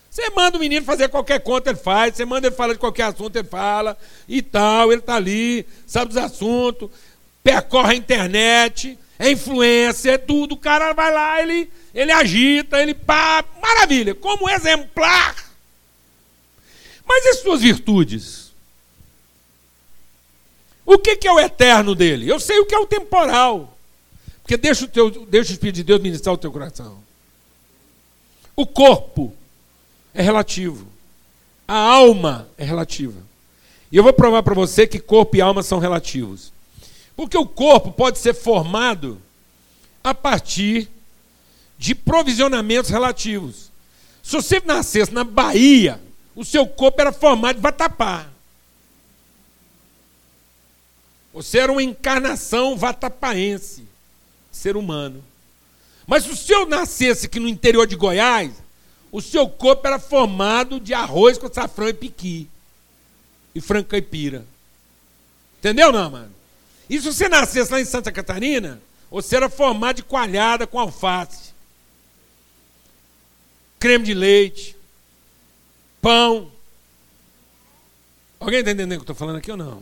Você 0.10 0.30
manda 0.32 0.58
o 0.58 0.60
menino 0.60 0.86
fazer 0.86 1.08
qualquer 1.08 1.40
conta, 1.40 1.70
ele 1.70 1.78
faz. 1.78 2.16
Você 2.16 2.26
manda 2.26 2.48
ele 2.48 2.56
falar 2.56 2.74
de 2.74 2.80
qualquer 2.80 3.04
assunto, 3.04 3.36
ele 3.36 3.48
fala. 3.48 3.98
E 4.28 4.42
tal, 4.42 4.92
ele 4.92 5.02
está 5.02 5.16
ali, 5.16 5.66
sabe 5.86 6.08
dos 6.08 6.18
assuntos, 6.18 6.90
percorre 7.44 7.94
a 7.94 7.96
internet, 7.96 8.98
é 9.20 9.30
influência, 9.30 10.12
é 10.12 10.18
tudo. 10.18 10.54
O 10.54 10.58
cara 10.58 10.94
vai 10.94 11.14
lá, 11.14 11.42
ele 11.42 11.70
ele 11.94 12.12
agita, 12.12 12.82
ele 12.82 12.94
pá, 12.94 13.44
maravilha, 13.62 14.16
como 14.16 14.50
exemplar. 14.50 15.36
Mas 17.06 17.26
e 17.26 17.34
suas 17.36 17.62
virtudes? 17.62 18.54
O 20.86 20.98
que, 20.98 21.16
que 21.16 21.28
é 21.28 21.32
o 21.32 21.40
eterno 21.40 21.94
dele? 21.94 22.30
Eu 22.30 22.40
sei 22.40 22.60
o 22.60 22.66
que 22.66 22.74
é 22.74 22.80
o 22.80 22.86
temporal. 22.86 23.78
Porque 24.42 24.58
deixa 24.58 24.86
o, 24.86 24.88
teu, 24.88 25.10
deixa 25.26 25.52
o 25.52 25.54
Espírito 25.54 25.76
de 25.76 25.84
Deus 25.84 26.02
ministrar 26.02 26.34
o 26.34 26.38
teu 26.38 26.52
coração. 26.52 27.04
O 28.56 28.66
corpo 28.66 29.36
é 30.14 30.22
relativo. 30.22 30.88
A 31.68 31.76
alma 31.76 32.48
é 32.58 32.64
relativa. 32.64 33.22
E 33.92 33.98
eu 33.98 34.04
vou 34.04 34.14
provar 34.14 34.42
para 34.42 34.56
você 34.56 34.88
que 34.88 35.00
corpo 35.00 35.36
e 35.36 35.42
alma 35.42 35.62
são 35.62 35.80
relativos. 35.80 36.52
Porque 37.20 37.38
o 37.38 37.46
corpo 37.46 37.92
pode 37.92 38.18
ser 38.18 38.34
formado 38.34 39.22
a 40.02 40.16
partir 40.16 40.90
de 41.78 41.94
provisionamentos 41.94 42.90
relativos. 42.90 43.70
Se 44.24 44.38
você 44.38 44.62
nascesse 44.62 45.14
na 45.14 45.26
Bahia, 45.26 46.00
o 46.34 46.46
seu 46.46 46.66
corpo 46.66 47.02
era 47.02 47.12
formado 47.12 47.58
de 47.58 47.62
vatapá. 47.62 48.26
Você 51.34 51.58
era 51.58 51.70
uma 51.70 51.84
encarnação 51.84 52.78
vatapaense, 52.78 53.84
ser 54.50 54.78
humano. 54.78 55.22
Mas 56.08 56.24
se 56.24 56.32
o 56.32 56.38
seu 56.38 56.66
nascesse 56.66 57.26
aqui 57.26 57.38
no 57.38 57.50
interior 57.50 57.86
de 57.86 57.98
Goiás, 57.98 58.54
o 59.12 59.22
seu 59.22 59.50
corpo 59.50 59.86
era 59.86 60.00
formado 60.00 60.80
de 60.80 60.94
arroz 60.94 61.38
com 61.38 61.52
safrão 61.52 61.90
e 61.90 61.94
piqui. 61.94 62.48
E 63.54 63.60
frango 63.60 63.90
caipira. 63.90 64.46
Entendeu, 65.58 65.92
não, 65.92 66.12
mano? 66.12 66.39
E 66.90 67.00
se 67.00 67.06
você 67.06 67.30
nascesse 67.30 67.72
lá 67.72 67.80
em 67.80 67.86
Santa 67.86 68.12
Catarina, 68.12 68.82
você 69.12 69.36
era 69.36 69.50
formado 69.50 69.98
de 69.98 70.04
coalhada 70.04 70.66
com 70.66 70.80
alface 70.80 71.50
creme 73.80 74.06
de 74.06 74.14
leite, 74.14 74.76
pão. 76.02 76.52
Alguém 78.40 78.60
está 78.60 78.72
entendendo 78.72 78.92
o 78.92 78.96
que 78.96 79.00
eu 79.00 79.14
estou 79.14 79.16
falando 79.16 79.38
aqui 79.38 79.50
ou 79.50 79.58
não? 79.58 79.82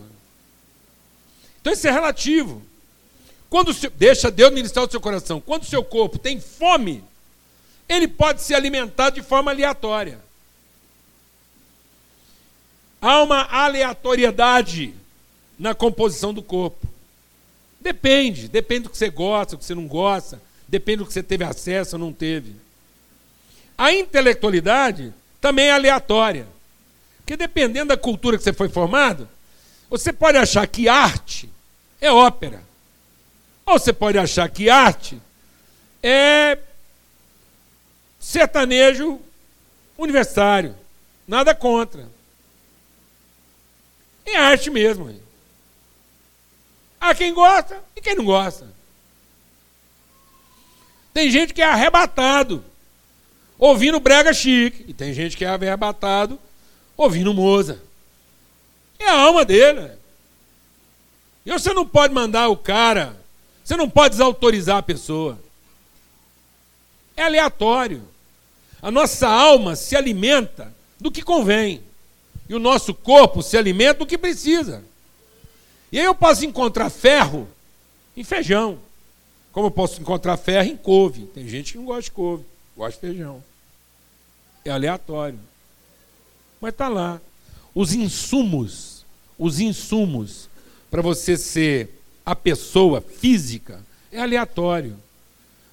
Então 1.59 1.73
isso 1.73 1.87
é 1.87 1.91
relativo. 1.91 2.61
Quando 3.49 3.73
seu, 3.73 3.89
deixa 3.89 4.29
Deus 4.29 4.53
ministrar 4.53 4.85
o 4.85 4.91
seu 4.91 5.01
coração. 5.01 5.41
Quando 5.41 5.63
o 5.63 5.67
seu 5.67 5.83
corpo 5.83 6.19
tem 6.19 6.39
fome, 6.39 7.03
ele 7.89 8.07
pode 8.07 8.41
se 8.41 8.53
alimentar 8.53 9.09
de 9.09 9.23
forma 9.23 9.51
aleatória. 9.51 10.19
Há 13.01 13.21
uma 13.23 13.43
aleatoriedade 13.43 14.93
na 15.57 15.73
composição 15.73 16.33
do 16.33 16.43
corpo. 16.43 16.86
Depende, 17.87 18.49
depende 18.49 18.81
do 18.81 18.89
que 18.89 18.97
você 18.97 19.09
gosta, 19.09 19.55
do 19.55 19.59
que 19.59 19.65
você 19.65 19.73
não 19.73 19.87
gosta, 19.87 20.41
depende 20.67 20.97
do 20.97 21.05
que 21.05 21.13
você 21.13 21.23
teve 21.23 21.45
acesso 21.45 21.95
ou 21.95 21.99
não 22.01 22.11
teve. 22.11 22.53
A 23.77 23.93
intelectualidade 23.93 25.13
também 25.39 25.67
é 25.67 25.71
aleatória. 25.71 26.45
Porque 27.19 27.37
dependendo 27.37 27.87
da 27.87 27.97
cultura 27.97 28.37
que 28.37 28.43
você 28.43 28.51
foi 28.51 28.67
formado, 28.67 29.29
você 29.89 30.11
pode 30.11 30.37
achar 30.37 30.67
que 30.67 30.89
arte 30.89 31.49
é 32.01 32.11
ópera. 32.11 32.61
Ou 33.65 33.79
você 33.79 33.93
pode 33.93 34.17
achar 34.17 34.49
que 34.49 34.69
arte 34.69 35.17
é 36.03 36.59
sertanejo 38.19 39.17
universitário. 39.97 40.75
Nada 41.25 41.55
contra. 41.55 42.05
É 44.25 44.35
arte 44.35 44.69
mesmo. 44.69 45.26
Há 46.99 47.13
quem 47.13 47.33
gosta 47.33 47.83
e 47.95 48.01
quem 48.01 48.15
não 48.15 48.25
gosta. 48.25 48.67
Tem 51.13 51.31
gente 51.31 51.53
que 51.53 51.61
é 51.61 51.65
arrebatado 51.65 52.63
ouvindo 53.57 53.99
brega 53.99 54.33
chique. 54.33 54.85
E 54.87 54.93
tem 54.93 55.13
gente 55.13 55.35
que 55.35 55.45
é 55.45 55.47
arrebatado 55.47 56.39
ouvindo 56.95 57.33
moza. 57.33 57.81
É 58.99 59.09
a 59.09 59.19
alma 59.19 59.45
dele. 59.45 59.91
E 61.45 61.51
você 61.51 61.73
não 61.73 61.85
pode 61.85 62.13
mandar 62.13 62.49
o 62.49 62.57
cara, 62.57 63.15
você 63.63 63.75
não 63.77 63.89
pode 63.89 64.11
desautorizar 64.11 64.77
a 64.77 64.83
pessoa. 64.83 65.39
É 67.15 67.23
aleatório. 67.23 68.07
A 68.81 68.91
nossa 68.91 69.27
alma 69.27 69.75
se 69.75 69.95
alimenta 69.95 70.73
do 70.99 71.11
que 71.11 71.21
convém. 71.21 71.81
E 72.49 72.53
o 72.53 72.59
nosso 72.59 72.93
corpo 72.93 73.41
se 73.41 73.57
alimenta 73.57 73.99
do 73.99 74.05
que 74.05 74.17
precisa. 74.17 74.83
E 75.91 75.99
aí 75.99 76.05
eu 76.05 76.15
posso 76.15 76.45
encontrar 76.45 76.89
ferro 76.89 77.47
em 78.15 78.23
feijão. 78.23 78.79
Como 79.51 79.67
eu 79.67 79.71
posso 79.71 80.01
encontrar 80.01 80.37
ferro 80.37 80.67
em 80.67 80.77
couve. 80.77 81.25
Tem 81.27 81.47
gente 81.47 81.73
que 81.73 81.77
não 81.77 81.85
gosta 81.85 82.03
de 82.03 82.11
couve, 82.11 82.43
gosta 82.75 82.93
de 82.93 83.13
feijão. 83.13 83.43
É 84.65 84.69
aleatório. 84.69 85.39
Mas 86.59 86.71
está 86.71 86.87
lá. 86.87 87.21
Os 87.73 87.93
insumos, 87.93 89.05
os 89.37 89.59
insumos 89.59 90.49
para 90.89 91.01
você 91.01 91.37
ser 91.37 92.01
a 92.25 92.35
pessoa 92.35 93.01
física 93.01 93.79
é 94.11 94.19
aleatório. 94.19 94.97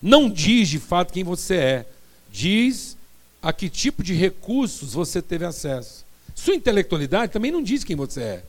Não 0.01 0.31
diz 0.31 0.69
de 0.69 0.79
fato 0.79 1.13
quem 1.13 1.25
você 1.25 1.57
é. 1.57 1.87
Diz 2.31 2.97
a 3.43 3.53
que 3.53 3.69
tipo 3.69 4.03
de 4.03 4.15
recursos 4.15 4.95
você 4.95 5.21
teve 5.21 5.45
acesso. 5.45 6.05
Sua 6.35 6.55
intelectualidade 6.55 7.33
também 7.33 7.51
não 7.51 7.63
diz 7.63 7.85
quem 7.85 7.97
você 7.97 8.21
é. 8.21 8.45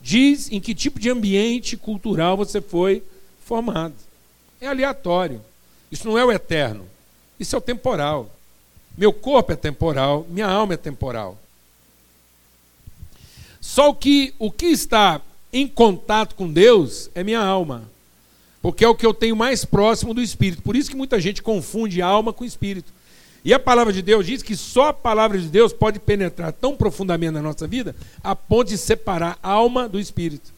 Diz 0.00 0.50
em 0.50 0.60
que 0.60 0.74
tipo 0.74 1.00
de 1.00 1.10
ambiente 1.10 1.76
cultural 1.76 2.36
você 2.36 2.60
foi 2.60 3.02
formado. 3.44 3.94
É 4.60 4.66
aleatório. 4.66 5.40
Isso 5.90 6.06
não 6.06 6.18
é 6.18 6.24
o 6.24 6.32
eterno. 6.32 6.86
Isso 7.38 7.54
é 7.54 7.58
o 7.58 7.62
temporal. 7.62 8.30
Meu 8.96 9.12
corpo 9.12 9.52
é 9.52 9.56
temporal, 9.56 10.26
minha 10.28 10.46
alma 10.46 10.74
é 10.74 10.76
temporal. 10.76 11.38
Só 13.60 13.92
que 13.92 14.34
o 14.38 14.50
que 14.50 14.66
está 14.66 15.20
em 15.52 15.66
contato 15.66 16.34
com 16.34 16.50
Deus 16.50 17.10
é 17.14 17.22
minha 17.22 17.40
alma. 17.40 17.88
Porque 18.60 18.84
é 18.84 18.88
o 18.88 18.94
que 18.94 19.06
eu 19.06 19.14
tenho 19.14 19.36
mais 19.36 19.64
próximo 19.64 20.12
do 20.12 20.20
espírito. 20.20 20.62
Por 20.62 20.74
isso 20.74 20.90
que 20.90 20.96
muita 20.96 21.20
gente 21.20 21.42
confunde 21.42 22.02
alma 22.02 22.32
com 22.32 22.44
espírito. 22.44 22.92
E 23.48 23.54
a 23.54 23.58
palavra 23.58 23.94
de 23.94 24.02
Deus 24.02 24.26
diz 24.26 24.42
que 24.42 24.54
só 24.54 24.88
a 24.88 24.92
palavra 24.92 25.38
de 25.38 25.48
Deus 25.48 25.72
pode 25.72 25.98
penetrar 25.98 26.52
tão 26.52 26.76
profundamente 26.76 27.32
na 27.32 27.40
nossa 27.40 27.66
vida 27.66 27.96
a 28.22 28.36
ponto 28.36 28.68
de 28.68 28.76
separar 28.76 29.38
a 29.42 29.48
alma 29.48 29.88
do 29.88 29.98
espírito. 29.98 30.52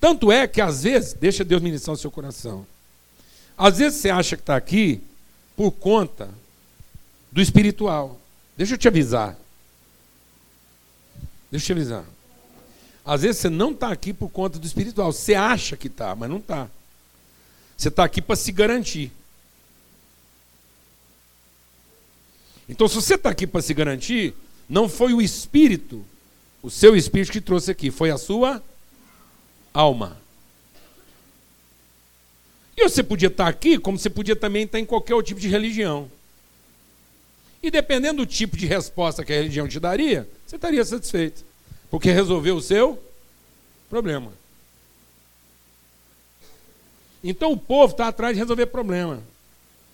Tanto 0.00 0.32
é 0.32 0.48
que 0.48 0.58
às 0.58 0.84
vezes, 0.84 1.12
deixa 1.12 1.44
Deus 1.44 1.60
ministrar 1.60 1.92
o 1.92 1.98
seu 1.98 2.10
coração. 2.10 2.66
Às 3.58 3.76
vezes 3.76 4.00
você 4.00 4.08
acha 4.08 4.36
que 4.36 4.42
está 4.42 4.56
aqui 4.56 5.02
por 5.54 5.70
conta 5.72 6.30
do 7.30 7.42
espiritual. 7.42 8.18
Deixa 8.56 8.72
eu 8.72 8.78
te 8.78 8.88
avisar. 8.88 9.36
Deixa 11.50 11.64
eu 11.64 11.66
te 11.66 11.72
avisar. 11.72 12.04
Às 13.04 13.20
vezes 13.20 13.36
você 13.36 13.50
não 13.50 13.72
está 13.72 13.92
aqui 13.92 14.14
por 14.14 14.30
conta 14.30 14.58
do 14.58 14.66
espiritual. 14.66 15.12
Você 15.12 15.34
acha 15.34 15.76
que 15.76 15.88
está, 15.88 16.16
mas 16.16 16.30
não 16.30 16.38
está. 16.38 16.70
Você 17.76 17.88
está 17.88 18.02
aqui 18.02 18.22
para 18.22 18.34
se 18.34 18.50
garantir. 18.50 19.12
Então, 22.72 22.88
se 22.88 22.94
você 22.94 23.16
está 23.16 23.28
aqui 23.28 23.46
para 23.46 23.60
se 23.60 23.74
garantir, 23.74 24.34
não 24.66 24.88
foi 24.88 25.12
o 25.12 25.20
espírito, 25.20 26.02
o 26.62 26.70
seu 26.70 26.96
espírito 26.96 27.30
que 27.30 27.40
trouxe 27.40 27.70
aqui, 27.70 27.90
foi 27.90 28.10
a 28.10 28.16
sua 28.16 28.62
alma. 29.74 30.16
E 32.74 32.82
você 32.82 33.02
podia 33.02 33.28
estar 33.28 33.44
tá 33.44 33.50
aqui, 33.50 33.78
como 33.78 33.98
você 33.98 34.08
podia 34.08 34.34
também 34.34 34.62
estar 34.62 34.78
tá 34.78 34.80
em 34.80 34.86
qualquer 34.86 35.14
outro 35.14 35.28
tipo 35.28 35.40
de 35.40 35.48
religião. 35.48 36.10
E 37.62 37.70
dependendo 37.70 38.24
do 38.24 38.26
tipo 38.26 38.56
de 38.56 38.64
resposta 38.64 39.22
que 39.22 39.34
a 39.34 39.36
religião 39.36 39.68
te 39.68 39.78
daria, 39.78 40.26
você 40.46 40.56
estaria 40.56 40.82
satisfeito. 40.82 41.44
Porque 41.90 42.10
resolveu 42.10 42.56
o 42.56 42.62
seu 42.62 42.98
problema. 43.90 44.32
Então 47.22 47.52
o 47.52 47.58
povo 47.58 47.92
está 47.92 48.08
atrás 48.08 48.34
de 48.34 48.40
resolver 48.40 48.64
problema. 48.64 49.22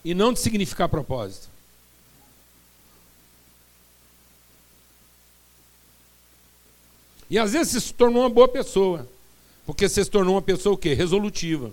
E 0.04 0.14
não 0.14 0.32
de 0.32 0.38
significar 0.38 0.88
propósito. 0.88 1.57
E 7.30 7.38
às 7.38 7.52
vezes 7.52 7.72
você 7.72 7.80
se 7.80 7.94
tornou 7.94 8.22
uma 8.22 8.30
boa 8.30 8.48
pessoa. 8.48 9.08
Porque 9.66 9.88
você 9.88 10.02
se 10.02 10.10
tornou 10.10 10.34
uma 10.34 10.42
pessoa 10.42 10.74
o 10.74 10.78
quê? 10.78 10.94
Resolutiva. 10.94 11.72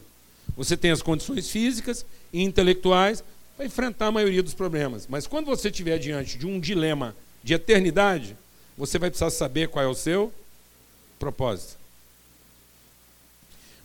Você 0.57 0.75
tem 0.75 0.91
as 0.91 1.01
condições 1.01 1.49
físicas 1.49 2.05
e 2.31 2.43
intelectuais 2.43 3.23
para 3.55 3.65
enfrentar 3.65 4.07
a 4.07 4.11
maioria 4.11 4.43
dos 4.43 4.53
problemas. 4.53 5.07
Mas 5.07 5.25
quando 5.25 5.45
você 5.45 5.69
estiver 5.69 5.97
diante 5.97 6.37
de 6.37 6.45
um 6.45 6.59
dilema 6.59 7.15
de 7.43 7.53
eternidade, 7.53 8.35
você 8.77 8.99
vai 8.99 9.09
precisar 9.09 9.29
saber 9.29 9.69
qual 9.69 9.83
é 9.83 9.87
o 9.87 9.95
seu 9.95 10.33
propósito. 11.17 11.77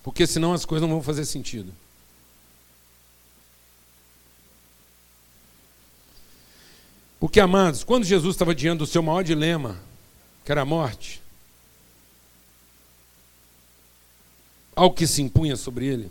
Porque 0.02 0.26
senão 0.26 0.52
as 0.52 0.64
coisas 0.64 0.88
não 0.88 0.96
vão 0.96 1.02
fazer 1.04 1.24
sentido. 1.24 1.72
Porque, 7.20 7.38
amados, 7.38 7.84
quando 7.84 8.04
Jesus 8.04 8.34
estava 8.34 8.54
diante 8.54 8.78
do 8.78 8.86
seu 8.86 9.02
maior 9.02 9.22
dilema, 9.22 9.78
que 10.42 10.50
era 10.50 10.62
a 10.62 10.64
morte, 10.64 11.20
algo 14.80 14.96
que 14.96 15.06
se 15.06 15.20
impunha 15.20 15.56
sobre 15.56 15.84
ele, 15.86 16.10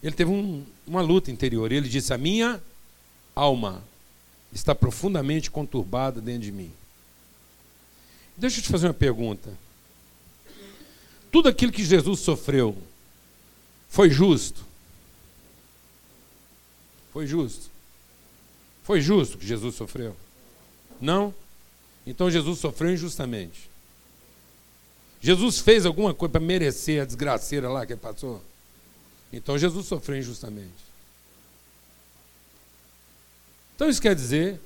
ele 0.00 0.14
teve 0.14 0.30
um, 0.30 0.64
uma 0.86 1.02
luta 1.02 1.32
interior. 1.32 1.72
Ele 1.72 1.88
disse: 1.88 2.14
A 2.14 2.18
minha 2.18 2.62
alma 3.34 3.82
está 4.52 4.72
profundamente 4.72 5.50
conturbada 5.50 6.20
dentro 6.20 6.42
de 6.42 6.52
mim. 6.52 6.72
Deixa 8.36 8.58
eu 8.58 8.62
te 8.62 8.68
fazer 8.68 8.86
uma 8.86 8.94
pergunta. 8.94 9.52
Tudo 11.32 11.48
aquilo 11.48 11.72
que 11.72 11.84
Jesus 11.84 12.20
sofreu 12.20 12.76
foi 13.88 14.08
justo? 14.08 14.64
Foi 17.12 17.26
justo? 17.26 17.68
Foi 18.84 19.00
justo 19.00 19.38
que 19.38 19.46
Jesus 19.46 19.74
sofreu? 19.74 20.16
Não? 21.00 21.34
Então 22.06 22.30
Jesus 22.30 22.60
sofreu 22.60 22.92
injustamente. 22.92 23.71
Jesus 25.22 25.60
fez 25.60 25.86
alguma 25.86 26.12
coisa 26.12 26.32
para 26.32 26.40
merecer 26.40 27.00
a 27.00 27.04
desgraceira 27.04 27.70
lá 27.70 27.86
que 27.86 27.92
ele 27.92 28.00
passou? 28.00 28.42
Então 29.32 29.56
Jesus 29.56 29.86
sofreu 29.86 30.18
injustamente. 30.18 30.92
Então 33.76 33.88
isso 33.88 34.02
quer 34.02 34.16
dizer 34.16 34.60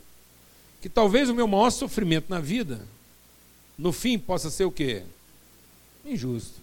que 0.81 0.88
talvez 0.88 1.29
o 1.29 1.35
meu 1.35 1.47
maior 1.47 1.69
sofrimento 1.71 2.31
na 2.31 2.40
vida 2.40 2.81
no 3.77 3.92
fim 3.92 4.19
possa 4.19 4.49
ser 4.49 4.64
o 4.64 4.73
quê? 4.73 5.03
Injusto. 6.05 6.61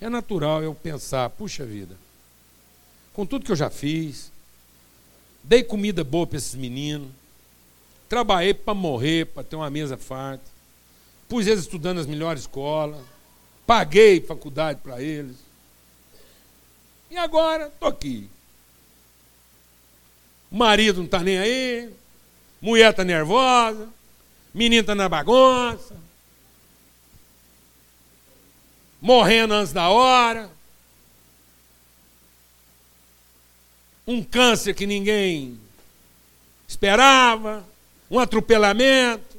É 0.00 0.08
natural 0.08 0.62
eu 0.62 0.74
pensar, 0.74 1.28
puxa 1.28 1.66
vida, 1.66 1.94
com 3.12 3.26
tudo 3.26 3.44
que 3.44 3.52
eu 3.52 3.56
já 3.56 3.68
fiz, 3.68 4.32
dei 5.44 5.62
comida 5.62 6.02
boa 6.02 6.26
para 6.26 6.38
esses 6.38 6.54
meninos, 6.54 7.10
trabalhei 8.08 8.54
para 8.54 8.72
morrer, 8.72 9.26
para 9.26 9.44
ter 9.44 9.56
uma 9.56 9.68
mesa 9.68 9.98
farta, 9.98 10.44
pus 11.30 11.46
eles 11.46 11.60
estudando 11.60 11.98
nas 11.98 12.06
melhores 12.06 12.42
escolas, 12.42 13.00
paguei 13.64 14.20
faculdade 14.20 14.80
para 14.82 15.00
eles. 15.00 15.36
E 17.08 17.16
agora 17.16 17.68
estou 17.68 17.88
aqui. 17.88 18.28
Marido 20.50 20.96
não 20.98 21.04
está 21.04 21.20
nem 21.20 21.38
aí, 21.38 21.88
mulher 22.60 22.90
está 22.90 23.04
nervosa, 23.04 23.88
menino 24.52 24.80
está 24.80 24.96
na 24.96 25.08
bagunça, 25.08 25.96
morrendo 29.00 29.54
antes 29.54 29.72
da 29.72 29.88
hora, 29.88 30.50
um 34.04 34.20
câncer 34.24 34.74
que 34.74 34.84
ninguém 34.84 35.60
esperava, 36.66 37.64
um 38.10 38.18
atropelamento, 38.18 39.29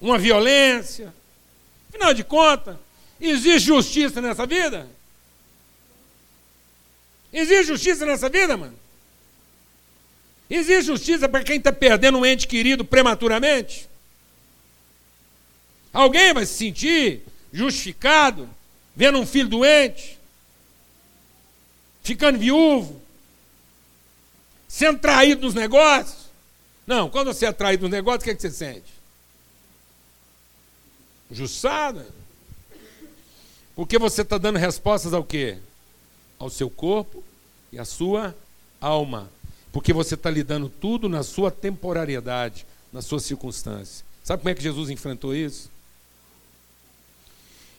uma 0.00 0.18
violência. 0.18 1.12
Afinal 1.88 2.14
de 2.14 2.24
contas, 2.24 2.76
existe 3.20 3.66
justiça 3.66 4.20
nessa 4.20 4.46
vida? 4.46 4.88
Existe 7.32 7.64
justiça 7.64 8.06
nessa 8.06 8.28
vida, 8.28 8.56
mano? 8.56 8.78
Existe 10.48 10.86
justiça 10.86 11.28
para 11.28 11.44
quem 11.44 11.58
está 11.58 11.72
perdendo 11.72 12.18
um 12.18 12.26
ente 12.26 12.48
querido 12.48 12.84
prematuramente? 12.84 13.88
Alguém 15.92 16.32
vai 16.32 16.46
se 16.46 16.54
sentir 16.54 17.22
justificado 17.52 18.48
vendo 18.96 19.18
um 19.18 19.26
filho 19.26 19.48
doente, 19.48 20.18
ficando 22.02 22.38
viúvo, 22.38 23.00
sendo 24.66 24.98
traído 24.98 25.42
nos 25.42 25.54
negócios? 25.54 26.30
Não, 26.86 27.08
quando 27.08 27.32
você 27.32 27.46
é 27.46 27.52
traído 27.52 27.82
nos 27.82 27.92
negócios, 27.92 28.22
o 28.22 28.24
que, 28.24 28.30
é 28.30 28.34
que 28.34 28.42
você 28.42 28.50
sente? 28.50 28.99
Jussada? 31.30 32.06
Porque 33.74 33.98
você 33.98 34.22
está 34.22 34.36
dando 34.36 34.58
respostas 34.58 35.12
ao 35.12 35.24
quê? 35.24 35.58
Ao 36.38 36.50
seu 36.50 36.68
corpo 36.68 37.22
e 37.72 37.78
à 37.78 37.84
sua 37.84 38.34
alma. 38.80 39.30
Porque 39.72 39.92
você 39.92 40.14
está 40.14 40.28
lidando 40.28 40.68
tudo 40.68 41.08
na 41.08 41.22
sua 41.22 41.50
temporariedade, 41.50 42.66
na 42.92 43.00
sua 43.00 43.20
circunstância. 43.20 44.04
Sabe 44.24 44.42
como 44.42 44.50
é 44.50 44.54
que 44.54 44.62
Jesus 44.62 44.90
enfrentou 44.90 45.34
isso? 45.34 45.70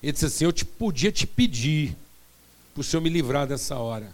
Ele 0.02 0.12
disse 0.12 0.26
assim: 0.26 0.46
Eu 0.46 0.52
te, 0.52 0.66
podia 0.66 1.12
te 1.12 1.28
pedir 1.28 1.96
para 2.74 2.82
o 2.82 2.84
Senhor 2.84 3.02
me 3.02 3.10
livrar 3.10 3.46
dessa 3.46 3.78
hora. 3.78 4.12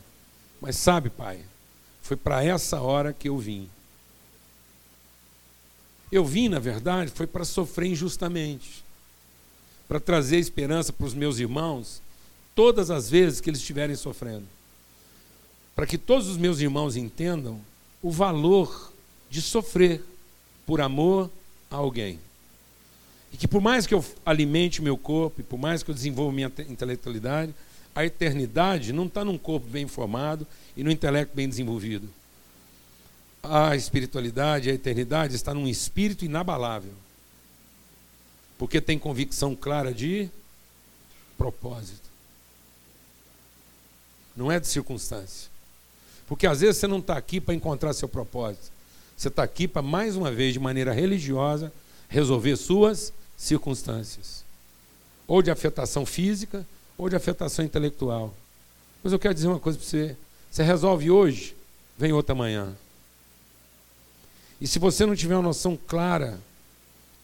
Mas 0.60 0.76
sabe, 0.76 1.10
Pai, 1.10 1.40
foi 2.02 2.18
para 2.18 2.44
essa 2.44 2.82
hora 2.82 3.14
que 3.14 3.30
eu 3.30 3.38
vim. 3.38 3.70
Eu 6.12 6.26
vim, 6.26 6.50
na 6.50 6.60
verdade, 6.60 7.12
foi 7.12 7.28
para 7.28 7.46
sofrer 7.46 7.92
injustamente, 7.92 8.84
para 9.88 10.00
trazer 10.00 10.38
esperança 10.38 10.92
para 10.92 11.06
os 11.06 11.14
meus 11.14 11.40
irmãos 11.40 12.02
todas 12.54 12.90
as 12.90 13.10
vezes 13.10 13.40
que 13.40 13.50
eles 13.50 13.60
estiverem 13.60 13.96
sofrendo. 13.96 14.46
Para 15.76 15.86
que 15.86 15.98
todos 15.98 16.28
os 16.28 16.38
meus 16.38 16.60
irmãos 16.60 16.96
entendam 16.96 17.62
o 18.02 18.12
valor 18.12 18.92
de 19.30 19.42
sofrer 19.42 20.04
por 20.66 20.82
amor 20.82 21.30
a 21.70 21.76
alguém. 21.76 22.20
E 23.32 23.38
que 23.38 23.48
por 23.48 23.62
mais 23.62 23.86
que 23.86 23.94
eu 23.94 24.04
alimente 24.26 24.82
meu 24.82 24.98
corpo, 24.98 25.42
e 25.42 25.44
por 25.44 25.58
mais 25.58 25.84
que 25.84 25.92
eu 25.92 25.96
desenvolva 25.96 26.34
minha 26.34 26.52
intelectualidade, 26.68 27.54
a 27.94 28.06
eternidade 28.06 28.94
não 28.94 29.06
está 29.06 29.24
num 29.24 29.38
corpo 29.38 29.68
bem 29.68 29.88
formado 29.88 30.46
e 30.76 30.84
no 30.84 30.92
intelecto 30.92 31.36
bem 31.36 31.48
desenvolvido. 31.48 32.08
A 33.42 33.76
espiritualidade, 33.76 34.70
a 34.70 34.74
eternidade 34.74 35.36
está 35.36 35.54
num 35.54 35.68
espírito 35.68 36.26
inabalável. 36.26 36.94
Porque 38.58 38.82
tem 38.82 38.98
convicção 38.98 39.56
clara 39.56 39.94
de 39.94 40.30
propósito. 41.38 42.08
Não 44.36 44.52
é 44.52 44.60
de 44.60 44.68
circunstância. 44.68 45.50
Porque 46.28 46.46
às 46.46 46.62
vezes 46.62 46.78
você 46.78 46.88
não 46.88 47.00
está 47.00 47.16
aqui 47.18 47.40
para 47.40 47.54
encontrar 47.54 47.94
seu 47.94 48.08
propósito. 48.08 48.72
Você 49.16 49.30
está 49.30 49.44
aqui 49.44 49.68
para, 49.68 49.82
mais 49.82 50.16
uma 50.16 50.32
vez, 50.32 50.54
de 50.54 50.60
maneira 50.60 50.94
religiosa, 50.94 51.72
resolver 52.08 52.56
suas 52.56 53.14
circunstâncias. 53.36 54.44
Ou 55.28 55.42
de 55.42 55.50
afetação 55.50 56.06
física, 56.06 56.66
ou 56.98 57.10
de 57.10 57.16
afetação 57.16 57.64
intelectual. 57.64 58.34
Mas 59.04 59.14
eu 59.14 59.20
quero 59.20 59.34
dizer 59.34 59.48
uma 59.48 59.60
coisa 59.60 59.78
para 59.78 59.88
você. 59.88 60.16
Você 60.52 60.64
resolve 60.64 61.10
hoje, 61.10 61.56
vem 61.98 62.14
outra 62.14 62.36
manhã. 62.36 62.76
E 64.60 64.68
se 64.68 64.80
você 64.80 65.06
não 65.06 65.16
tiver 65.16 65.36
uma 65.36 65.44
noção 65.44 65.78
clara 65.88 66.40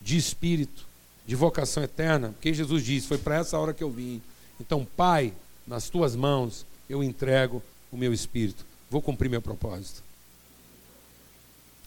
de 0.01 0.17
espírito, 0.17 0.85
de 1.25 1.35
vocação 1.35 1.83
eterna, 1.83 2.29
porque 2.29 2.53
Jesus 2.53 2.83
disse: 2.83 3.07
Foi 3.07 3.17
para 3.17 3.37
essa 3.37 3.57
hora 3.57 3.73
que 3.73 3.83
eu 3.83 3.89
vim. 3.89 4.21
Então, 4.59 4.85
Pai, 4.97 5.33
nas 5.65 5.89
tuas 5.89 6.15
mãos 6.15 6.65
eu 6.89 7.03
entrego 7.03 7.61
o 7.91 7.97
meu 7.97 8.13
espírito. 8.13 8.65
Vou 8.89 9.01
cumprir 9.01 9.29
meu 9.29 9.41
propósito. 9.41 10.03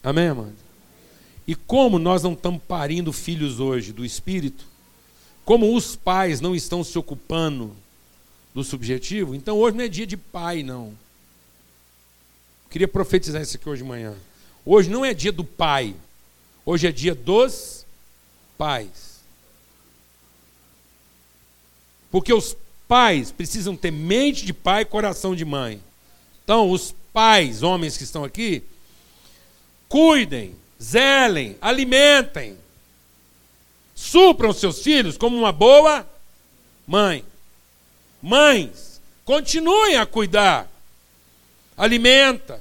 Amém, 0.03 0.29
amado? 0.29 0.55
E 1.46 1.55
como 1.55 1.99
nós 1.99 2.22
não 2.22 2.33
estamos 2.33 2.61
parindo 2.62 3.12
filhos 3.12 3.61
hoje 3.61 3.92
do 3.92 4.05
espírito, 4.05 4.64
como 5.44 5.77
os 5.77 5.94
pais 5.94 6.40
não 6.40 6.57
estão 6.57 6.83
se 6.83 6.99
ocupando 6.99 7.75
do 8.53 8.64
subjetivo, 8.64 9.35
então 9.35 9.57
hoje 9.59 9.77
não 9.77 9.85
é 9.85 9.88
dia 9.88 10.07
de 10.07 10.16
pai, 10.16 10.62
não. 10.62 10.92
queria 12.70 12.88
profetizar 12.88 13.42
isso 13.42 13.57
aqui 13.57 13.68
hoje 13.68 13.83
de 13.83 13.88
manhã. 13.88 14.14
Hoje 14.64 14.90
não 14.90 15.05
é 15.05 15.14
dia 15.14 15.31
do 15.31 15.44
pai, 15.44 15.94
hoje 16.64 16.88
é 16.88 16.92
dia 16.92 17.14
dos 17.14 17.87
pais. 18.59 19.06
Porque 22.11 22.33
os 22.33 22.57
pais 22.88 23.31
precisam 23.33 23.77
ter 23.77 23.90
mente 23.90 24.45
de 24.45 24.53
pai 24.53 24.83
e 24.83 24.87
coração 24.87 25.35
de 25.35 25.45
mãe. 25.45 25.81
Então, 26.45 26.71
os 26.71 26.95
pais, 27.12 27.62
homens 27.62 27.97
que 27.97 28.05
estão 28.05 28.25
aqui, 28.25 28.62
cuidem, 29.88 30.55
zelem, 30.83 31.57
alimentem, 31.61 32.57
supram 33.95 34.53
seus 34.53 34.83
filhos 34.83 35.16
como 35.16 35.37
uma 35.37 35.53
boa 35.53 36.07
mãe. 36.87 37.25
Mães, 38.23 39.01
continuem 39.25 39.97
a 39.97 40.07
cuidar, 40.07 40.69
alimenta, 41.77 42.61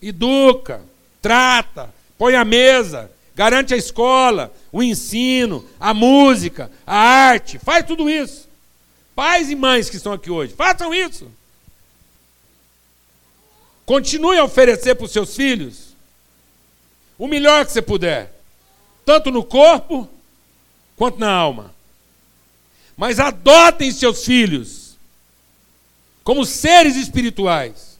educa, 0.00 0.82
trata, 1.20 1.92
põe 2.18 2.34
a 2.34 2.44
mesa, 2.44 3.10
garante 3.34 3.72
a 3.72 3.76
escola, 3.76 4.52
o 4.70 4.82
ensino, 4.82 5.66
a 5.78 5.94
música, 5.94 6.70
a 6.86 6.96
arte, 6.96 7.58
faz 7.58 7.86
tudo 7.86 8.10
isso. 8.10 8.48
Pais 9.14 9.50
e 9.50 9.54
mães 9.54 9.90
que 9.90 9.96
estão 9.96 10.12
aqui 10.12 10.30
hoje, 10.30 10.54
façam 10.54 10.94
isso. 10.94 11.30
Continue 13.84 14.38
a 14.38 14.44
oferecer 14.44 14.94
para 14.94 15.04
os 15.04 15.12
seus 15.12 15.34
filhos 15.34 15.94
o 17.18 17.26
melhor 17.26 17.64
que 17.66 17.72
você 17.72 17.82
puder, 17.82 18.32
tanto 19.04 19.30
no 19.30 19.44
corpo 19.44 20.08
quanto 20.96 21.18
na 21.18 21.30
alma. 21.30 21.74
Mas 22.96 23.18
adotem 23.18 23.90
seus 23.92 24.24
filhos 24.24 24.96
como 26.24 26.46
seres 26.46 26.96
espirituais, 26.96 27.98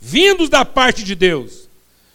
vindos 0.00 0.48
da 0.48 0.64
parte 0.64 1.04
de 1.04 1.14
Deus 1.14 1.66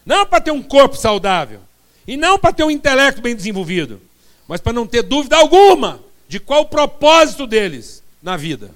não 0.05 0.25
para 0.25 0.41
ter 0.41 0.51
um 0.51 0.61
corpo 0.61 0.95
saudável. 0.95 1.61
E 2.07 2.17
não 2.17 2.37
para 2.37 2.53
ter 2.53 2.63
um 2.63 2.71
intelecto 2.71 3.21
bem 3.21 3.35
desenvolvido. 3.35 4.01
Mas 4.47 4.59
para 4.59 4.73
não 4.73 4.87
ter 4.87 5.03
dúvida 5.03 5.37
alguma 5.37 6.03
de 6.27 6.39
qual 6.39 6.61
o 6.61 6.67
propósito 6.67 7.45
deles 7.45 8.00
na 8.21 8.37
vida. 8.37 8.71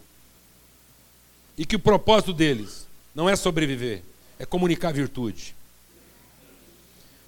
E 1.57 1.65
que 1.65 1.75
o 1.75 1.79
propósito 1.79 2.33
deles 2.33 2.87
não 3.13 3.29
é 3.29 3.35
sobreviver, 3.35 4.01
é 4.37 4.45
comunicar 4.45 4.91
virtude. 4.91 5.55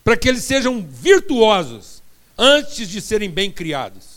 Para 0.03 0.17
que 0.17 0.27
eles 0.27 0.43
sejam 0.43 0.81
virtuosos 0.81 2.01
antes 2.37 2.89
de 2.89 3.01
serem 3.01 3.29
bem 3.29 3.51
criados. 3.51 4.16